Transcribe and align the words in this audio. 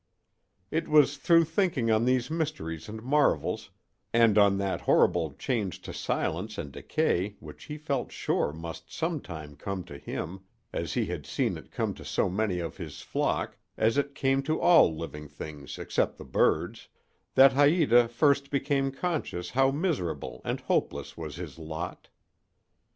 It 0.71 0.87
was 0.87 1.15
through 1.15 1.43
thinking 1.45 1.91
on 1.91 2.05
these 2.05 2.31
mysteries 2.31 2.89
and 2.89 3.03
marvels, 3.03 3.69
and 4.11 4.35
on 4.35 4.57
that 4.57 4.81
horrible 4.81 5.33
change 5.35 5.79
to 5.83 5.93
silence 5.93 6.57
and 6.57 6.71
decay 6.71 7.35
which 7.39 7.65
he 7.65 7.77
felt 7.77 8.11
sure 8.11 8.51
must 8.51 8.91
some 8.91 9.19
time 9.21 9.55
come 9.55 9.83
to 9.83 9.99
him, 9.99 10.39
as 10.73 10.93
he 10.95 11.05
had 11.05 11.27
seen 11.27 11.55
it 11.55 11.69
come 11.69 11.93
to 11.93 12.03
so 12.03 12.29
many 12.29 12.57
of 12.57 12.77
his 12.77 13.01
flock—as 13.03 13.95
it 13.95 14.15
came 14.15 14.41
to 14.41 14.59
all 14.59 14.97
living 14.97 15.27
things 15.27 15.77
except 15.77 16.17
the 16.17 16.25
birds—that 16.25 17.51
Haïta 17.51 18.09
first 18.09 18.49
became 18.49 18.91
conscious 18.91 19.51
how 19.51 19.69
miserable 19.69 20.41
and 20.43 20.61
hopeless 20.61 21.15
was 21.15 21.35
his 21.35 21.59
lot. 21.59 22.09